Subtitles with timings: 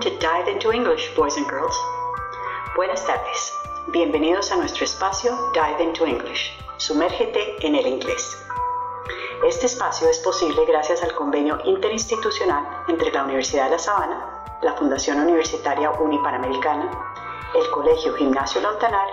[0.00, 1.74] To Dive into English, boys and girls.
[2.76, 3.54] Buenas tardes.
[3.86, 6.52] Bienvenidos a nuestro espacio Dive into English.
[6.76, 8.36] Sumérgete en el inglés.
[9.46, 14.74] Este espacio es posible gracias al convenio interinstitucional entre la Universidad de La Sabana, la
[14.74, 16.90] Fundación Universitaria Unipanamericana,
[17.54, 19.08] el Colegio Gimnasio Lontanar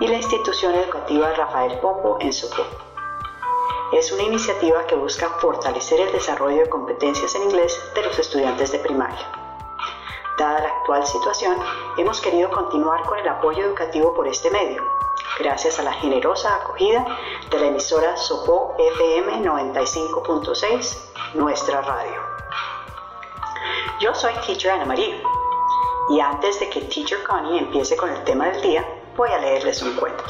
[0.00, 2.76] y la institución educativa Rafael Pombo en Socorro.
[3.92, 8.72] Es una iniciativa que busca fortalecer el desarrollo de competencias en inglés de los estudiantes
[8.72, 9.43] de primaria.
[10.36, 11.56] Dada la actual situación,
[11.96, 14.82] hemos querido continuar con el apoyo educativo por este medio,
[15.38, 17.06] gracias a la generosa acogida
[17.50, 22.20] de la emisora Sopó FM 95.6, nuestra radio.
[24.00, 25.22] Yo soy Teacher Ana María,
[26.10, 28.84] y antes de que Teacher Connie empiece con el tema del día,
[29.16, 30.24] voy a leerles un cuento.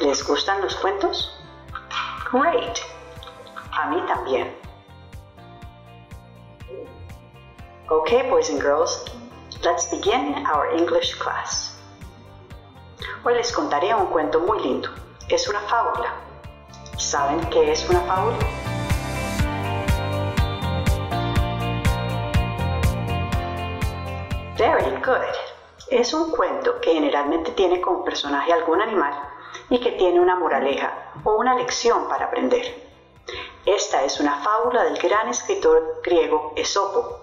[0.00, 1.38] ¿Les gustan los cuentos?
[2.32, 2.78] Great.
[3.70, 4.61] A mí también.
[7.92, 9.04] Okay, boys and girls,
[9.62, 11.76] let's begin our English class.
[13.22, 14.88] Hoy les contaré un cuento muy lindo.
[15.28, 16.14] Es una fábula.
[16.96, 18.38] ¿Saben qué es una fábula?
[24.56, 25.36] Very good.
[25.90, 29.12] Es un cuento que generalmente tiene como personaje algún animal
[29.68, 32.74] y que tiene una moraleja o una lección para aprender.
[33.66, 37.21] Esta es una fábula del gran escritor griego Esopo.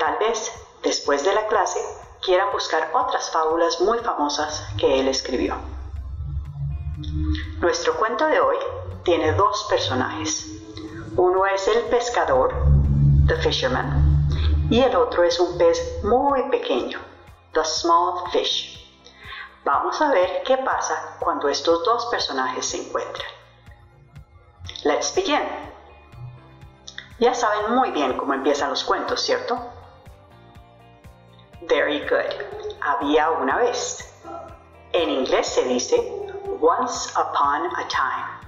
[0.00, 0.50] Tal vez,
[0.82, 1.78] después de la clase,
[2.22, 5.56] quieran buscar otras fábulas muy famosas que él escribió.
[7.58, 8.56] Nuestro cuento de hoy
[9.04, 10.46] tiene dos personajes.
[11.18, 12.54] Uno es el pescador,
[13.26, 14.26] the fisherman,
[14.70, 16.98] y el otro es un pez muy pequeño,
[17.52, 18.80] the small fish.
[19.66, 23.28] Vamos a ver qué pasa cuando estos dos personajes se encuentran.
[24.82, 25.42] Let's begin.
[27.18, 29.60] Ya saben muy bien cómo empiezan los cuentos, ¿cierto?
[31.68, 32.34] Very good.
[32.80, 34.02] Había una vez.
[34.94, 35.98] En inglés se dice
[36.60, 38.40] once upon a time.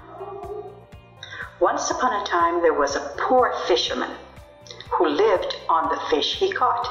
[1.61, 4.11] Once upon a time there was a poor fisherman
[4.91, 6.87] who lived on the fish he caught.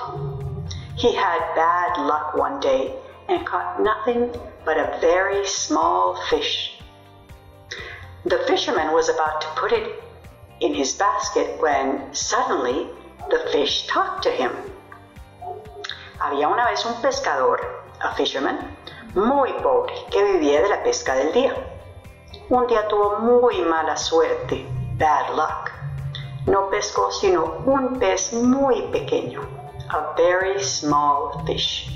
[0.95, 2.93] He had bad luck one day
[3.27, 4.31] and caught nothing
[4.63, 6.79] but a very small fish.
[8.25, 10.01] The fisherman was about to put it
[10.59, 12.87] in his basket when suddenly
[13.29, 14.70] the fish talked to him.
[16.23, 17.59] Había una vez un pescador,
[17.99, 18.77] a fisherman,
[19.15, 21.55] muy pobre que vivía de la pesca del día.
[22.49, 24.67] Un día tuvo muy mala suerte,
[24.99, 25.71] bad luck.
[26.45, 29.41] No pescó sino un pez muy pequeño,
[29.89, 31.89] a very small fish.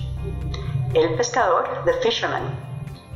[0.95, 2.57] El pescador, the fisherman,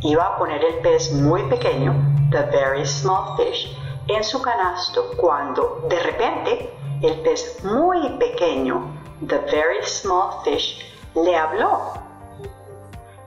[0.01, 1.95] iba a poner el pez muy pequeño,
[2.29, 3.75] the very small fish,
[4.07, 6.71] en su canasto cuando de repente
[7.01, 8.85] el pez muy pequeño,
[9.27, 11.93] the very small fish, le habló.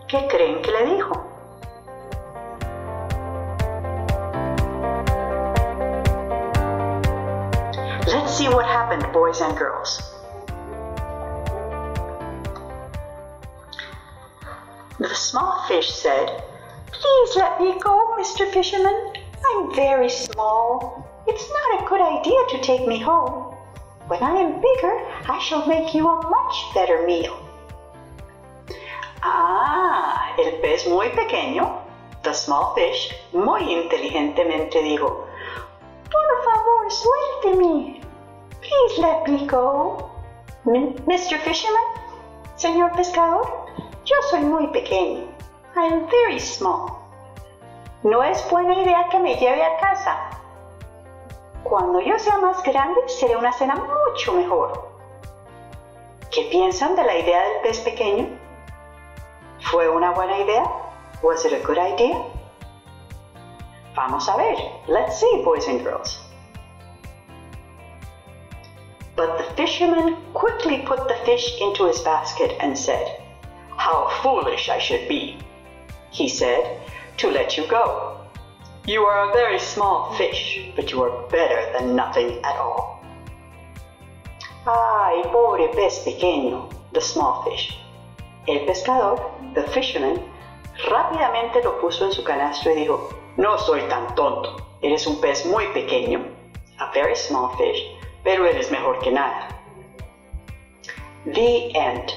[0.09, 1.13] ¿Qué creen que le dijo?
[8.07, 10.03] Let's see what happened, boys and girls.
[14.99, 16.43] The small fish said,
[16.93, 18.51] Please let me go, Mr.
[18.53, 19.13] Fisherman.
[19.45, 21.09] I'm very small.
[21.27, 23.55] It's not a good idea to take me home.
[24.07, 24.95] When I am bigger,
[25.29, 27.42] I shall make you a much better meal.
[29.25, 31.79] Ah, el pez muy pequeño,
[32.23, 35.27] the small fish, muy inteligentemente dijo,
[36.11, 38.01] Por favor, suélteme.
[38.61, 40.11] Please let me go.
[40.65, 41.39] Mr.
[41.39, 41.83] Fisherman,
[42.57, 43.47] señor pescador,
[44.05, 45.25] yo soy muy pequeño.
[45.77, 46.99] I am very small.
[48.03, 50.19] No es buena idea que me lleve a casa.
[51.63, 54.91] Cuando yo sea más grande, seré una cena mucho mejor.
[56.33, 58.42] ¿Qué piensan de la idea del pez pequeño?
[59.71, 60.65] ¿Fue una buena idea?
[61.23, 62.21] Was it a good idea?
[63.95, 64.57] Vamos a ver.
[64.89, 66.19] Let's see, boys and girls.
[69.15, 73.23] But the fisherman quickly put the fish into his basket and said,
[73.77, 75.39] How foolish I should be,
[76.11, 76.81] he said,
[77.19, 78.19] to let you go.
[78.87, 83.05] You are a very small fish, but you are better than nothing at all.
[84.67, 87.79] Ay, pobre pez pequeño, the small fish.
[88.47, 90.21] El pescador, the fisherman,
[90.89, 95.47] rápidamente lo puso en su canasto y dijo, no soy tan tonto, eres un pez
[95.47, 96.25] muy pequeño,
[96.79, 99.49] a very small fish, pero eres mejor que nada.
[101.25, 102.11] The end.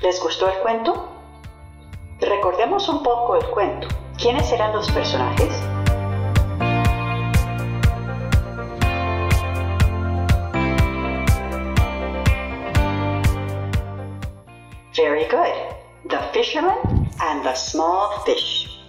[0.00, 1.08] ¿Les gustó el cuento?
[2.20, 3.88] Recordemos un poco el cuento.
[4.16, 5.65] ¿Quiénes eran los personajes?
[14.96, 15.52] Very good.
[16.08, 16.78] The fisherman
[17.20, 18.80] and the small fish.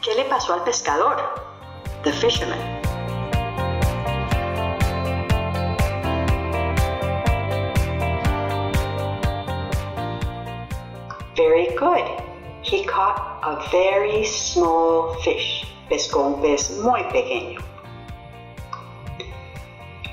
[0.00, 1.20] ¿Qué le pasó al pescador?
[2.04, 2.58] The fisherman.
[11.36, 12.08] Very good.
[12.62, 15.66] He caught a very small fish.
[15.90, 17.60] Pescó un pez muy pequeño.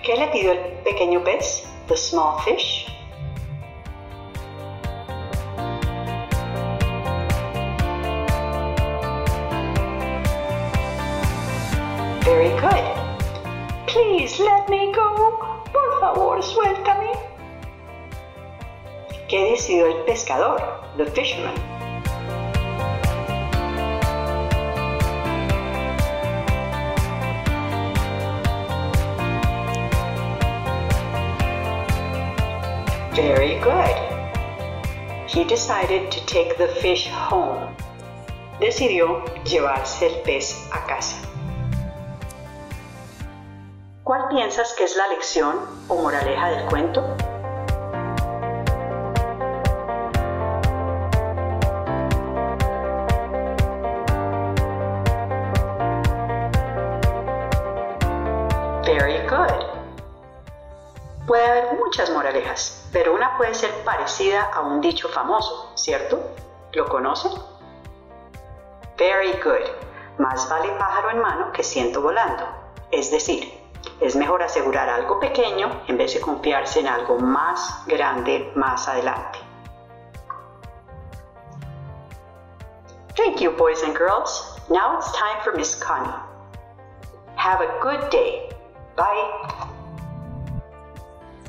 [0.04, 1.66] ¿Qué le pidió el pequeño pez?
[1.88, 2.79] The small fish.
[12.30, 12.86] Very good.
[13.88, 15.64] Please let me go.
[15.74, 17.12] Por favor, suéltame.
[19.28, 20.62] ¿Qué decidió el pescador?
[20.98, 21.56] The fisherman.
[33.16, 33.98] Very good.
[35.25, 37.75] He decided to take the fish home.
[38.60, 41.29] Decidió llevarse el pez a casa.
[44.10, 45.56] ¿Cuál piensas que es la lección
[45.88, 47.16] o moraleja del cuento?
[58.84, 59.48] Very good.
[61.28, 66.20] Puede haber muchas moralejas, pero una puede ser parecida a un dicho famoso, ¿cierto?
[66.72, 67.34] ¿Lo conocen?
[68.98, 69.70] Very good.
[70.18, 72.48] Más vale pájaro en mano que ciento volando.
[72.90, 73.59] Es decir,
[74.01, 79.40] es mejor asegurar algo pequeño en vez de confiarse en algo más grande más adelante.
[83.16, 84.60] Thank you, boys and girls.
[84.69, 86.13] Now it's time for Miss Connie.
[87.36, 88.50] Have a good day.
[88.96, 89.69] Bye.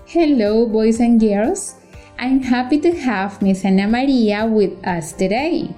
[0.06, 1.76] Hello, boys and girls.
[2.18, 5.72] I'm happy to have Miss Ana Maria with us today.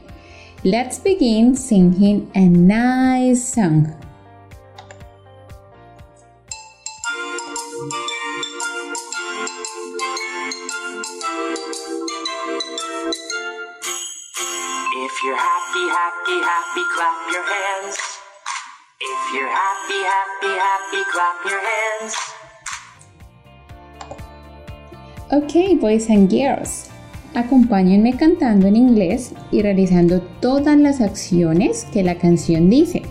[0.65, 4.02] Let's begin singing a nice song.
[15.23, 17.97] If you're happy, happy, happy, clap your hands.
[18.99, 22.15] If you're happy, happy, happy, clap your hands.
[25.31, 26.91] Ok, boys and girls.
[27.35, 33.03] Acompáñenme cantando en inglés y realizando todas las acciones que la canción dice.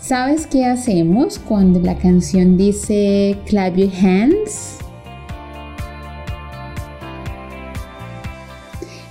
[0.00, 4.76] ¿Sabes qué hacemos cuando la canción dice clap your hands?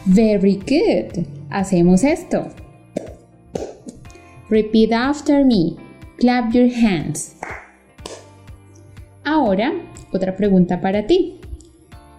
[0.06, 1.37] Very good.
[1.50, 2.48] Hacemos esto.
[4.50, 5.76] Repeat after me.
[6.20, 7.36] Clap your hands.
[9.24, 9.74] Ahora,
[10.12, 11.40] otra pregunta para ti.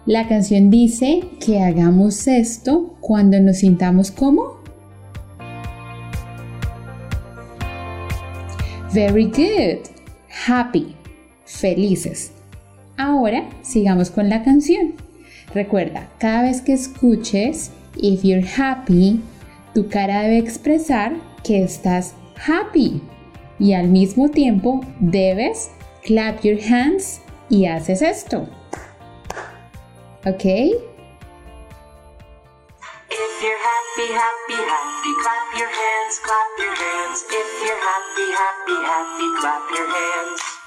[0.05, 4.59] La canción dice que hagamos esto cuando nos sintamos como.
[8.93, 9.87] Very good.
[10.47, 10.95] Happy.
[11.45, 12.31] Felices.
[12.97, 14.93] Ahora sigamos con la canción.
[15.53, 19.19] Recuerda, cada vez que escuches If you're happy,
[19.73, 21.13] tu cara debe expresar
[21.43, 23.01] que estás happy
[23.59, 25.71] y al mismo tiempo debes
[26.05, 28.47] clap your hands y haces esto.
[30.25, 30.45] ¿Ok?
[30.45, 30.73] If
[33.41, 37.23] you're happy, happy, happy, clap your hands, clap your hands.
[37.29, 40.58] If you're happy, happy, happy, clap your hands.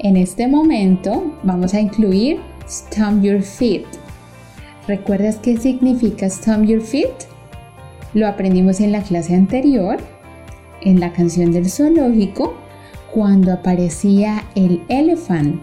[0.00, 2.38] En este momento vamos a incluir
[2.68, 3.84] stomp your feet.
[4.86, 7.26] ¿Recuerdas qué significa stomp your feet?
[8.14, 9.96] Lo aprendimos en la clase anterior,
[10.82, 12.54] en la canción del zoológico,
[13.12, 15.62] cuando aparecía el elephant.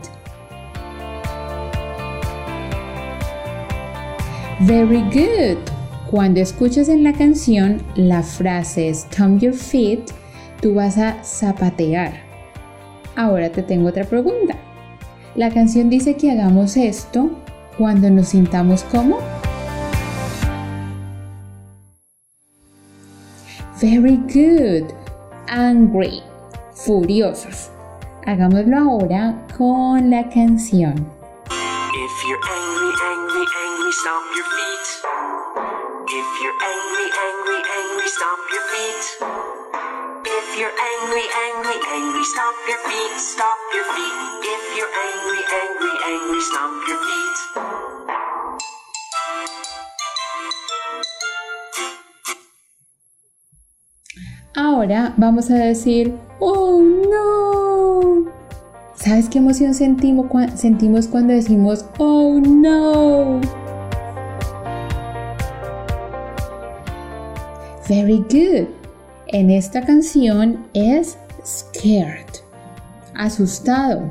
[4.61, 5.59] Very good.
[6.11, 10.01] Cuando escuchas en la canción la frase stomp your feet,
[10.61, 12.24] tú vas a zapatear.
[13.15, 14.55] Ahora te tengo otra pregunta.
[15.35, 17.29] La canción dice que hagamos esto
[17.77, 19.19] cuando nos sintamos como.
[23.81, 24.91] Very good.
[25.47, 26.23] Angry.
[26.73, 27.69] Furiosos.
[28.25, 30.95] Hagámoslo ahora con la canción.
[31.45, 34.87] If you're angry, angry, angry, stomp your feet.
[36.07, 39.54] If you're angry, angry, angry, stomp your feet.
[40.57, 44.15] You're angry, angry, angry, stomp your feet, stomp your feet.
[44.41, 47.37] If you're angry, angry, angry, stomp your feet.
[54.55, 58.31] Ahora vamos a decir, oh no.
[58.95, 63.41] ¿Sabes qué emoción sentimos, sentimos cuando decimos, oh no?
[67.89, 68.84] Very good.
[69.35, 72.25] En esta canción es scared,
[73.15, 74.09] asustado.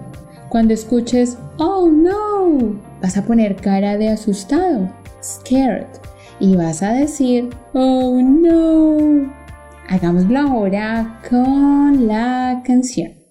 [0.50, 4.90] Cuando escuches oh no, vas a poner cara de asustado,
[5.23, 5.87] scared,
[6.40, 9.33] y vas a decir oh no.
[9.88, 13.24] Hagámoslo ahora con la canción.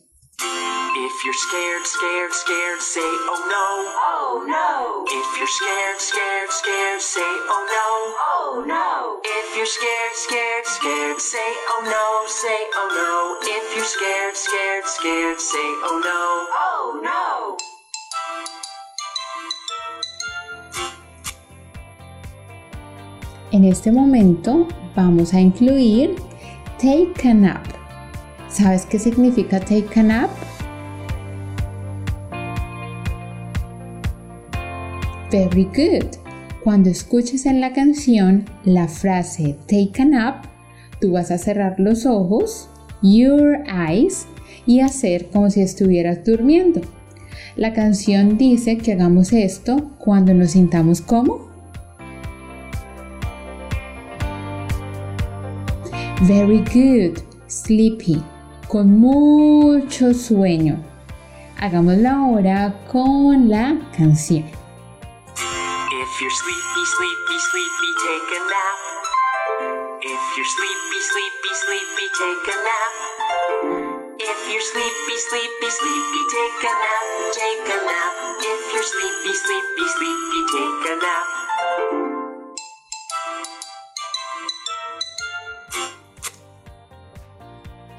[1.24, 3.68] If you're scared, scared, scared, say oh no.
[4.12, 5.08] Oh no.
[5.08, 7.88] If you're scared, scared, scared, say oh no.
[8.28, 9.22] Oh no.
[9.24, 13.40] If you're scared, scared, scared, say oh no, say oh no.
[13.40, 16.52] If you're scared, scared, scared, say oh no.
[16.60, 17.58] Oh no.
[23.54, 26.18] En este momento vamos a incluir
[26.78, 27.66] take a nap.
[28.50, 30.30] ¿Sabes qué significa take a nap?
[35.34, 36.16] Very good.
[36.64, 40.46] Cuando escuches en la canción la frase take a nap,
[41.02, 42.70] tú vas a cerrar los ojos,
[43.02, 44.28] your eyes,
[44.68, 46.82] y hacer como si estuvieras durmiendo.
[47.56, 51.40] La canción dice que hagamos esto cuando nos sintamos como
[56.28, 57.18] Very good,
[57.50, 58.22] sleepy,
[58.68, 60.78] con mucho sueño.
[61.60, 64.63] Hagámoslo ahora con la canción.
[66.14, 68.78] If you're sleepy, sleepy, sleepy, take a nap.
[69.98, 72.94] If you're sleepy, sleepy, sleepy, take a nap.
[74.20, 78.14] If you're sleepy, sleepy, sleepy, take a nap, take a nap.
[78.46, 81.26] If you're sleepy, sleepy, sleepy, take a nap.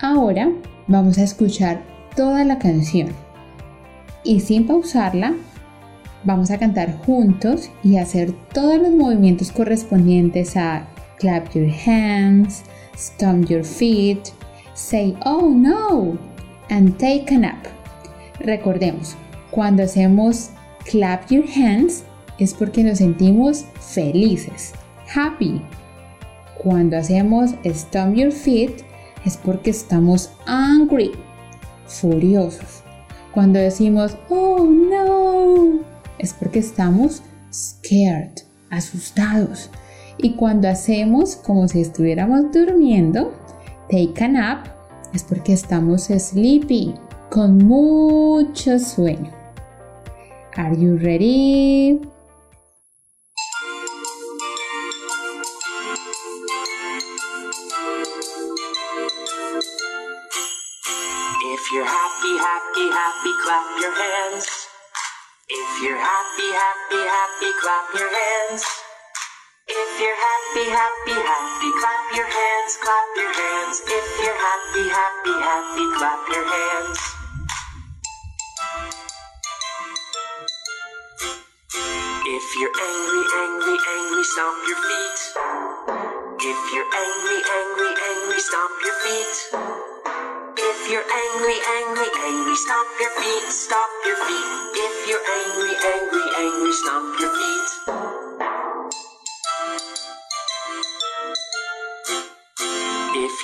[0.02, 0.52] Ahora
[0.86, 1.82] vamos a escuchar
[2.14, 3.12] toda la canción
[4.22, 5.34] y sin pausarla
[6.24, 10.86] vamos a cantar juntos y hacer todos los movimientos correspondientes a
[11.18, 12.62] clap your hands,
[12.96, 14.28] stomp your feet,
[14.74, 16.18] say oh no
[16.70, 17.64] and take a nap.
[18.40, 19.16] Recordemos,
[19.50, 20.50] cuando hacemos
[20.90, 22.04] clap your hands
[22.38, 24.72] es porque nos sentimos felices,
[25.14, 25.62] happy.
[26.62, 28.82] Cuando hacemos stomp your feet
[29.24, 31.12] es porque estamos angry,
[31.86, 32.82] furiosos.
[33.32, 35.93] Cuando decimos, oh no,
[36.24, 38.32] es porque estamos scared,
[38.70, 39.70] asustados.
[40.18, 43.32] Y cuando hacemos como si estuviéramos durmiendo,
[43.90, 44.66] take a nap,
[45.12, 46.94] es porque estamos sleepy,
[47.30, 49.30] con mucho sueño.
[50.56, 52.13] Are you ready?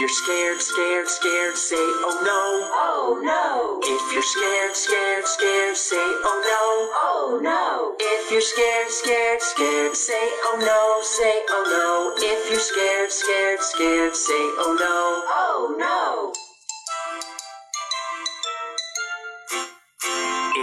[0.00, 2.40] If you're scared, scared, scared, say oh no.
[2.72, 3.84] Oh no.
[3.84, 6.64] If you're scared, scared, scared, say oh no.
[7.04, 8.00] Oh no.
[8.00, 12.16] If you're scared, scared, scared, say oh no, say oh no.
[12.16, 15.20] If you're scared, scared, scared, say oh no.
[15.36, 16.32] Oh no.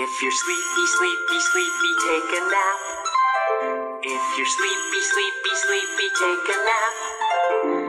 [0.02, 2.80] If you're sleepy, sleepy, sleepy, take a nap.
[4.02, 7.87] If you're sleepy, sleepy, sleepy, take a nap.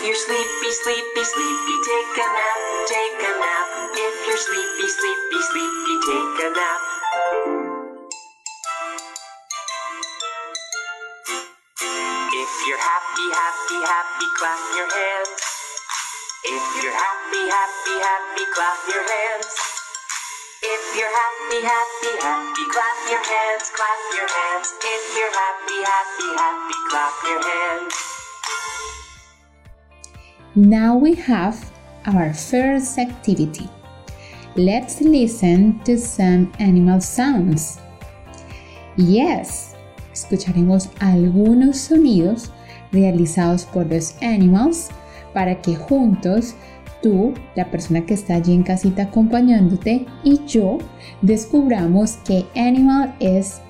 [0.00, 3.68] If you're sleepy, sleepy, sleepy, take a nap, take a nap.
[3.92, 6.80] If you're sleepy, sleepy, sleepy, take a nap.
[12.32, 15.36] If you're happy, happy, happy, clap your hands.
[16.48, 19.52] If you're happy, happy, happy, clap your hands.
[20.64, 24.72] If you're happy, happy, happy, clap your hands, clap your hands.
[24.80, 28.10] If you're happy, happy, happy, clap your hands.
[30.56, 31.56] Now we have
[32.06, 33.68] our first activity.
[34.56, 37.78] Let's listen to some animal sounds.
[38.96, 39.76] Yes,
[40.12, 42.50] escucharemos algunos sonidos
[42.90, 44.88] realizados por los animals
[45.32, 46.56] para que juntos
[47.00, 50.78] tú, la persona que está allí en casita acompañándote y yo
[51.22, 53.60] descubramos qué animal es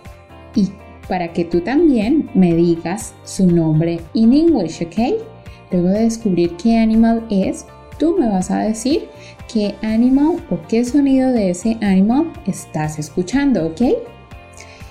[0.54, 0.70] y
[1.06, 5.39] para que tú también me digas su nombre en English, ¿ok?
[5.70, 7.66] Luego de descubrir qué animal es,
[7.98, 9.08] tú me vas a decir
[9.52, 13.82] qué animal o qué sonido de ese animal estás escuchando, ¿ok?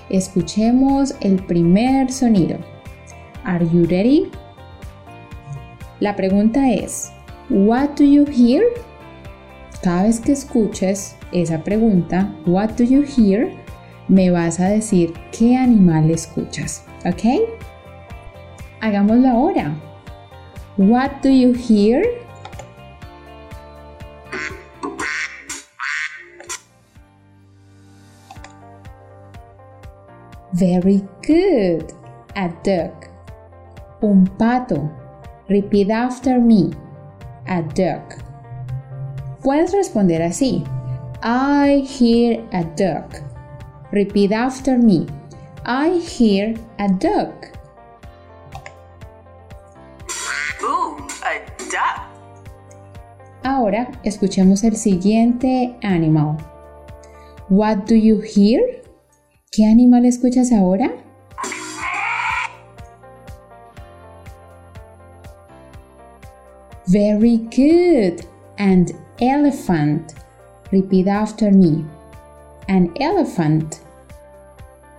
[0.08, 2.58] Escuchemos el primer sonido.
[3.44, 4.30] Are you ready?
[6.00, 7.12] La pregunta es,
[7.50, 8.62] What do you hear?
[9.82, 13.50] Cada vez que escuches esa pregunta, What do you hear?
[14.08, 17.42] Me vas a decir qué animal escuchas, ¿ok?
[18.80, 19.74] Hagámoslo ahora.
[20.80, 22.02] What do you hear?
[30.54, 31.92] Very good.
[32.34, 33.10] A duck.
[34.00, 34.88] Un pato.
[35.50, 36.72] Repeat after me.
[37.46, 38.16] A duck.
[39.42, 40.64] Puedes responder así.
[41.22, 43.20] I hear a duck.
[43.92, 45.06] Repeat after me.
[45.66, 47.59] I hear a duck.
[53.70, 56.38] Ahora escuchemos el siguiente animal.
[57.48, 58.82] What do you hear?
[59.52, 60.90] ¿Qué animal escuchas ahora?
[66.88, 68.26] Very good.
[68.58, 68.86] An
[69.20, 70.14] elephant.
[70.72, 71.84] Repeat after me.
[72.66, 73.76] An elephant.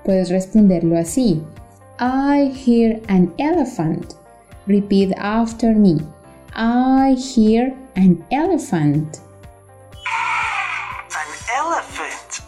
[0.05, 1.43] Puedes responderlo así.
[1.99, 4.13] I hear an elephant.
[4.65, 5.97] Repeat after me.
[6.55, 9.19] I hear an elephant.
[11.13, 12.43] An elephant.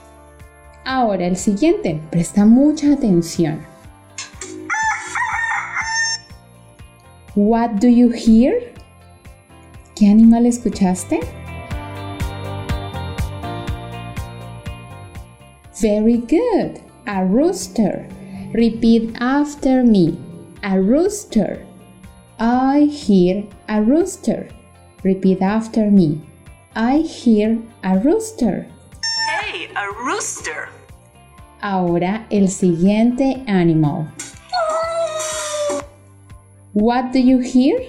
[0.85, 3.65] Ahora el siguiente, presta mucha atención.
[7.35, 8.73] What do you hear?
[9.95, 11.19] ¿Qué animal escuchaste?
[15.81, 16.79] Very good.
[17.07, 18.07] A rooster.
[18.53, 20.17] Repeat after me.
[20.63, 21.65] A rooster.
[22.39, 24.47] I hear a rooster.
[25.03, 26.21] Repeat after me.
[26.75, 28.65] I hear a rooster.
[29.27, 30.69] Hey, a rooster.
[31.61, 34.07] Ahora el siguiente animal.
[36.71, 37.81] What do you hear?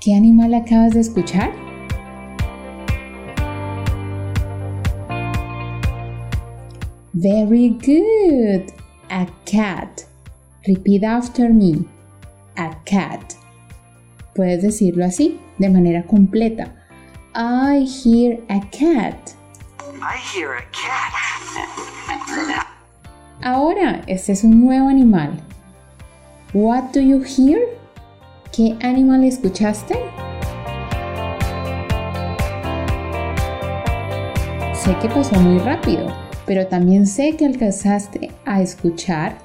[0.00, 1.52] ¿Qué animal acabas de escuchar?
[7.14, 8.72] Very good.
[9.08, 10.04] A cat.
[10.66, 11.88] Repeat after me.
[12.56, 13.36] A cat.
[14.34, 16.74] Puedes decirlo así, de manera completa.
[17.34, 19.16] I hear a cat.
[20.00, 21.22] I hear a cat.
[23.42, 25.32] Ahora, este es un nuevo animal.
[26.54, 27.60] What do you hear?
[28.52, 29.98] ¿Qué animal escuchaste?
[34.74, 36.06] Sé que pasó muy rápido,
[36.46, 39.38] pero también sé que alcanzaste a escuchar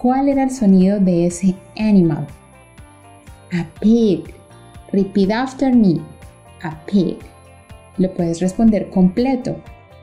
[0.00, 2.26] cuál era el sonido de ese animal.
[3.52, 4.34] A pig.
[4.92, 6.02] Repeat after me.
[6.62, 7.18] A pig.
[7.96, 9.56] Lo puedes responder completo.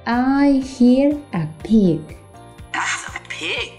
[0.08, 2.02] I hear a pig.
[2.74, 3.72] That's a pig.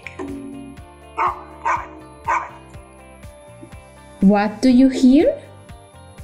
[4.21, 5.35] What do you hear?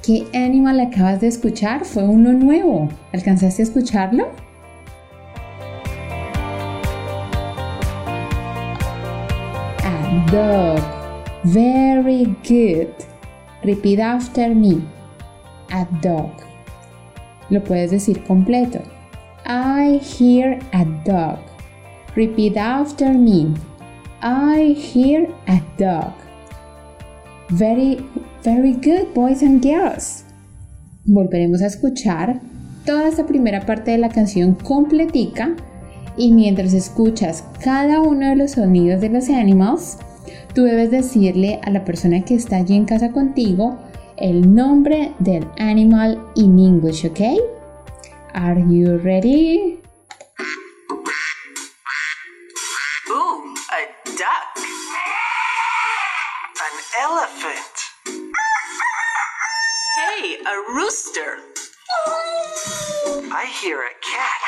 [0.02, 1.84] ¿Qué animal acabas de escuchar?
[1.84, 2.88] Fue uno nuevo.
[3.12, 4.30] ¿Alcanzaste a escucharlo?
[9.84, 10.82] A dog.
[11.44, 13.03] Very good.
[13.64, 14.82] Repeat after me.
[15.70, 16.30] A dog.
[17.50, 18.80] Lo puedes decir completo.
[19.46, 21.38] I hear a dog.
[22.14, 23.54] Repeat after me.
[24.22, 26.12] I hear a dog.
[27.50, 28.04] Very,
[28.42, 30.24] very good, boys and girls.
[31.06, 32.40] Volveremos a escuchar
[32.84, 35.56] toda esta primera parte de la canción completica
[36.16, 39.98] y mientras escuchas cada uno de los sonidos de los animals,
[40.54, 43.78] tú debes decirle a la persona que está allí en casa contigo
[44.16, 47.20] el nombre del animal in English, ¿ok?
[48.32, 49.80] Are you ready?
[53.10, 53.80] Ooh, a
[54.16, 54.56] duck.
[56.62, 57.76] An elephant.
[59.96, 61.38] Hey, a rooster.
[63.32, 64.40] I hear a cat.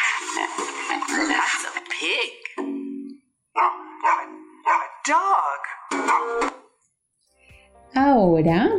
[1.29, 2.46] That's a pig.
[8.37, 8.71] Ahora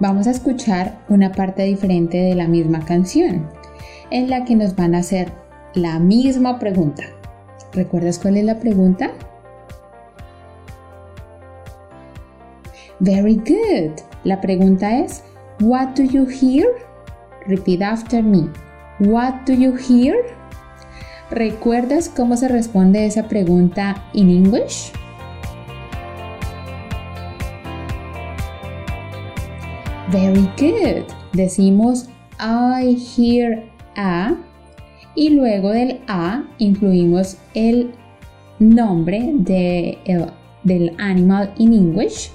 [0.00, 3.48] vamos a escuchar una parte diferente de la misma canción,
[4.10, 5.32] en la que nos van a hacer
[5.72, 7.04] la misma pregunta.
[7.72, 9.12] ¿Recuerdas cuál es la pregunta?
[13.00, 13.98] Very good.
[14.24, 15.24] La pregunta es,
[15.60, 16.66] What do you hear?
[17.46, 18.50] Repeat after me.
[19.00, 20.16] What do you hear?
[21.30, 24.92] ¿Recuerdas cómo se responde esa pregunta en English?
[30.16, 31.04] Very good.
[31.34, 32.08] Decimos
[32.40, 33.62] I hear
[33.96, 34.34] a
[35.14, 37.90] y luego del a incluimos el
[38.58, 39.98] nombre de
[40.62, 42.30] del animal in English,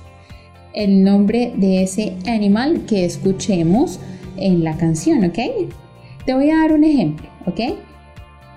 [0.75, 3.99] el nombre de ese animal que escuchemos
[4.37, 5.39] en la canción, ¿ok?
[6.27, 7.79] Te voy a dar un ejemplo, ¿ok?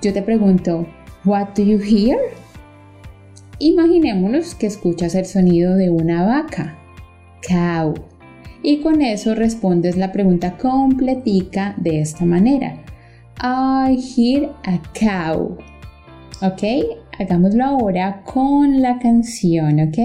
[0.02, 0.86] Yo te pregunto,
[1.24, 2.18] What do you hear?
[3.58, 6.76] Imaginémonos que escuchas el sonido de una vaca,
[7.48, 7.94] cow,
[8.64, 12.82] y con eso respondes la pregunta completica de esta manera.
[13.40, 15.58] I hear a cow.
[16.40, 16.62] ¿Ok?
[17.18, 19.98] Hagámoslo ahora con la canción, ¿ok?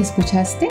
[0.00, 0.68] Escuchaste?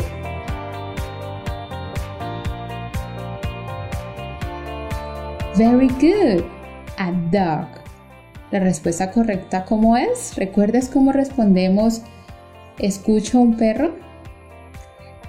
[5.56, 6.44] Very good.
[6.98, 7.68] A dog.
[8.52, 10.36] La respuesta correcta, ¿cómo es?
[10.36, 12.02] ¿Recuerdas cómo respondemos?
[12.80, 13.96] ¿Escucho un perro?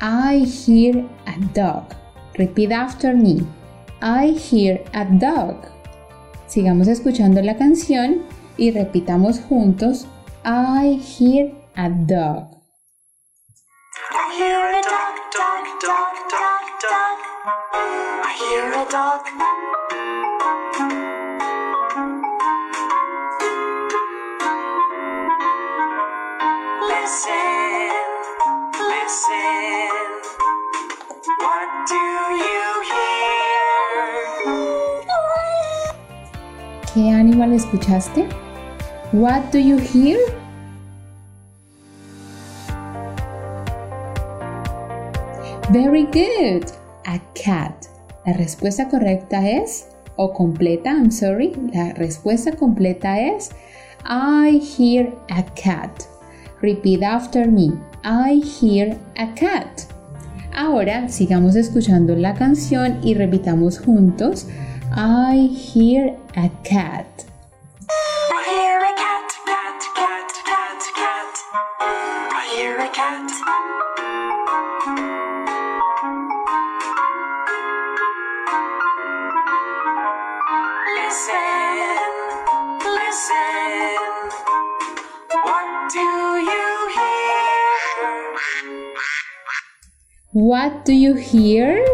[0.01, 1.85] I hear a dog.
[2.35, 3.45] Repeat after me.
[4.03, 5.57] I hear a dog.
[6.47, 8.23] Sigamos escuchando la canción
[8.57, 10.07] y repitamos juntos.
[10.45, 12.54] I hear a dog.
[14.35, 17.19] I hear a dog, dog, dog, dog, dog.
[18.27, 19.23] I hear a dog.
[26.91, 27.95] Listen,
[28.91, 29.95] listen.
[31.39, 32.05] What do
[32.45, 34.15] you hear?
[36.93, 38.27] ¿Qué animal escuchaste?
[39.13, 40.44] What do you hear?
[45.71, 46.71] Very good.
[47.07, 47.87] A cat.
[48.27, 53.51] La respuesta correcta es, o completa, I'm sorry, la respuesta completa es,
[54.05, 56.05] I hear a cat.
[56.61, 57.73] Repeat after me.
[58.05, 59.83] I hear a cat.
[60.55, 64.47] Ahora sigamos escuchando la canción y repitamos juntos.
[64.95, 67.07] I hear a cat.
[90.55, 91.85] What do you hear?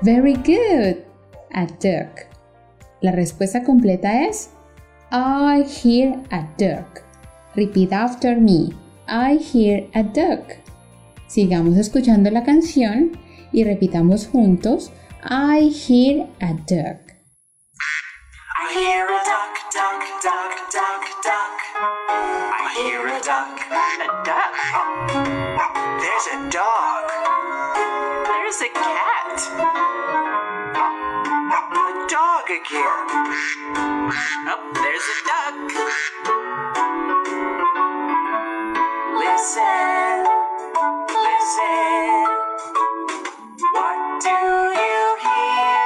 [0.00, 1.04] Very good.
[1.52, 2.24] A duck.
[3.02, 4.48] La respuesta completa es
[5.10, 7.02] I hear a duck.
[7.54, 8.72] Repeat after me.
[9.06, 10.56] I hear a duck.
[11.26, 13.12] Sigamos escuchando la canción
[13.52, 14.90] y repitamos juntos
[15.22, 17.01] I hear a duck.
[23.12, 23.60] A duck.
[23.70, 24.54] A duck?
[26.00, 27.04] There's a dog.
[28.24, 29.36] There's a cat.
[31.44, 33.06] A dog again.
[34.48, 35.56] Oh, there's a duck.
[39.20, 40.24] Listen,
[41.28, 42.32] listen.
[43.74, 44.38] What do
[44.80, 45.84] you hear?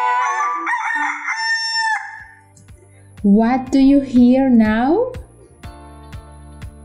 [3.22, 5.15] What do you hear now?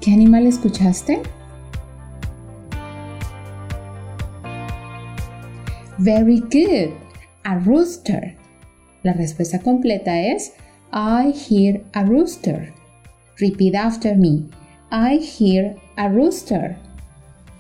[0.02, 1.22] ¿Qué animal escuchaste?
[6.00, 6.92] Very good.
[7.44, 8.36] A rooster.
[9.04, 10.54] La respuesta completa es
[10.92, 12.74] I hear a rooster.
[13.38, 14.50] Repeat after me.
[14.92, 16.78] I hear a rooster.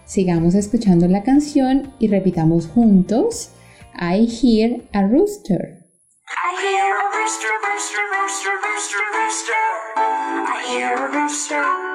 [0.06, 3.52] Sigamos escuchando la canción y repitamos juntos.
[3.94, 5.78] I hear a rooster.
[6.26, 9.54] I hear a rooster, rooster, rooster, rooster, rooster.
[9.96, 11.91] I hear a rooster.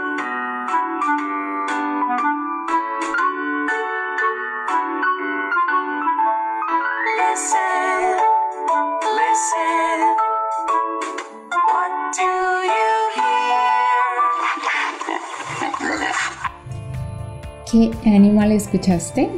[17.77, 19.29] ¿Qué animal escuchaste?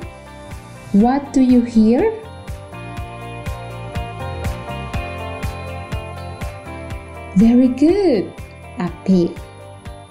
[0.92, 2.12] What do you hear?
[7.34, 8.30] Very good.
[8.78, 9.32] A pig.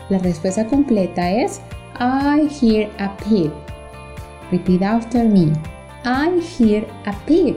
[0.09, 1.61] La respuesta completa es
[2.01, 3.49] I hear a pig.
[4.51, 5.53] Repeat after me.
[6.03, 7.55] I hear a pig.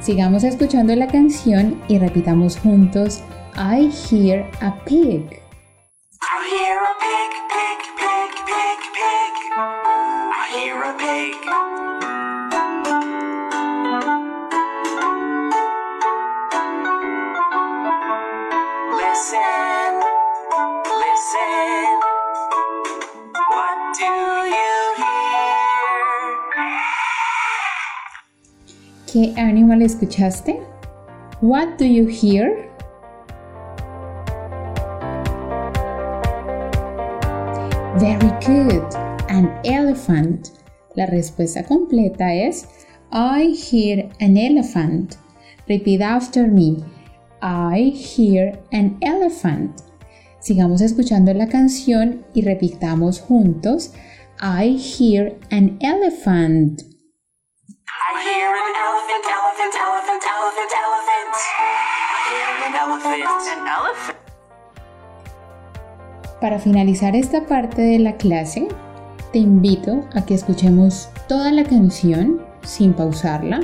[0.00, 3.22] Sigamos escuchando la canción y repitamos juntos
[3.54, 5.47] I hear a pig.
[29.10, 30.60] ¿Qué animal escuchaste?
[31.40, 32.68] What do you hear?
[37.98, 38.84] Very good.
[39.30, 40.48] An elephant.
[40.94, 42.68] La respuesta completa es
[43.10, 45.16] I hear an elephant.
[45.66, 46.76] Repeat after me.
[47.40, 49.80] I hear an elephant.
[50.40, 53.94] Sigamos escuchando la canción y repitamos juntos
[54.42, 56.87] I hear an elephant.
[59.58, 61.34] Elephant, elephant, elephant, elephant,
[62.78, 63.42] elephant.
[63.66, 64.16] Elephant.
[66.40, 68.68] Para finalizar esta parte de la clase,
[69.32, 73.58] te invito a que escuchemos toda la canción sin pausarla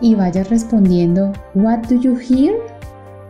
[0.00, 2.54] y vayas respondiendo What do you hear?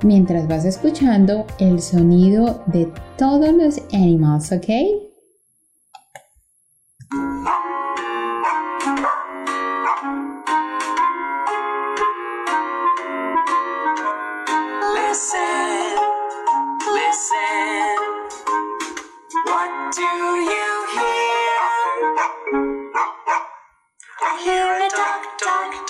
[0.03, 5.14] mientras vas escuchando el sonido de todos los animals, ¿ok?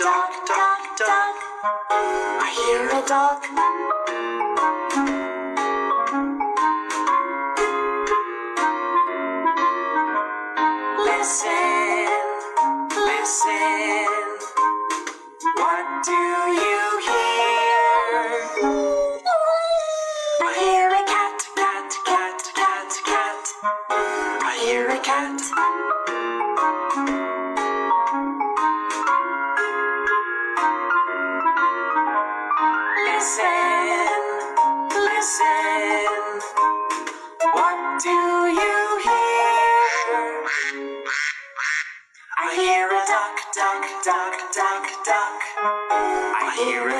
[0.04, 1.36] Duck, duck, duck.
[2.44, 3.40] I hear a duck.
[11.06, 11.53] Listen,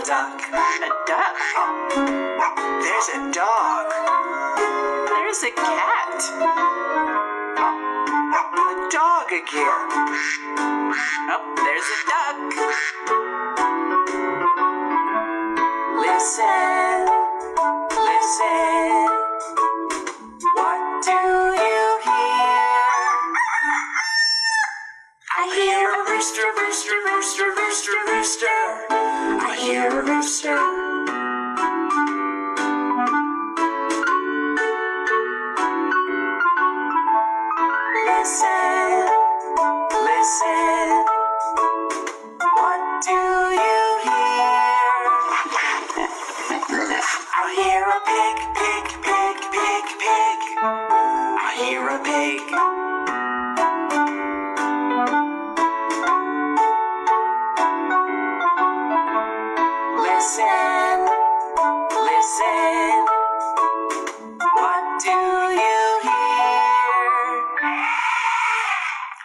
[0.05, 0.39] duck.
[0.53, 1.37] A duck?
[1.95, 3.87] There's a dog.
[5.09, 6.21] There's a cat.
[8.37, 9.89] A dog again.
[11.33, 12.37] Oh, there's a duck.
[16.05, 17.09] Listen,
[17.97, 19.09] listen.
[20.55, 21.21] What do
[21.65, 22.85] you hear?
[25.37, 28.64] I hear a rooster, rooster, rooster, rooster, rooster.
[29.47, 30.57] I hear a.
[38.09, 39.05] Listen,
[40.09, 41.05] listen.
[42.57, 43.21] What do
[43.61, 44.97] you hear?
[47.37, 50.41] I hear a pig, pig, pig, pig, pig.
[51.39, 52.94] I hear a pig.
[60.35, 60.99] Listen,
[61.95, 63.07] listen.
[64.35, 67.07] What do you hear?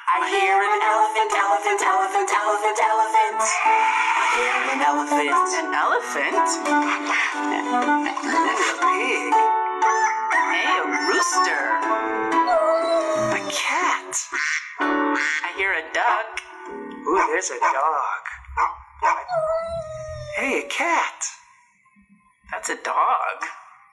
[0.05, 3.41] I hear an elephant, elephant, elephant, elephant, elephant.
[3.41, 5.49] I hear an elephant.
[5.57, 6.45] An elephant?
[8.05, 9.33] A pig.
[10.53, 11.73] Hey, a rooster.
[13.33, 14.13] A cat.
[14.77, 16.37] I hear a duck.
[17.07, 18.29] Ooh, there's a dog.
[20.39, 21.19] Hey, a cat.
[22.49, 23.39] That's a dog.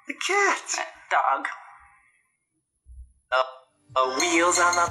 [0.08, 0.66] A cat.
[0.78, 1.46] A dog.
[3.34, 4.86] A, a wheels on the